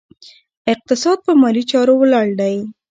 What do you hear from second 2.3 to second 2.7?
دی.